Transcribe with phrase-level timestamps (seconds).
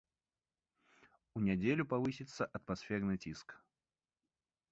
[1.39, 3.49] У нядзелю павысіцца атмасферны ціск.